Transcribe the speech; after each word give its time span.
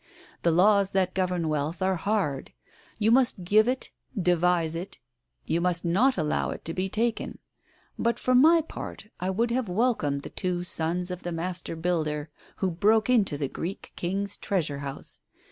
The 0.41 0.49
laws 0.49 0.93
that 0.93 1.13
govern 1.13 1.47
wealth 1.47 1.79
are 1.83 1.93
hard. 1.95 2.53
You 2.97 3.11
must 3.11 3.43
give 3.43 3.67
it, 3.67 3.91
devise 4.19 4.73
it, 4.73 4.97
you 5.45 5.61
must 5.61 5.85
not 5.85 6.17
allow 6.17 6.49
it 6.49 6.65
to 6.65 6.73
be 6.73 6.89
taken. 6.89 7.37
But 7.99 8.17
for 8.17 8.33
my 8.33 8.61
part 8.61 9.09
I 9.19 9.29
would 9.29 9.51
have 9.51 9.69
welcomed 9.69 10.23
the 10.23 10.31
two 10.31 10.63
sons 10.63 11.11
of 11.11 11.21
the 11.21 11.31
master 11.31 11.75
builder 11.75 12.31
who 12.55 12.71
broke 12.71 13.11
into 13.11 13.37
the 13.37 13.47
Greek 13.47 13.93
King's 13.95 14.37
Treasure 14.37 14.79
House. 14.79 15.19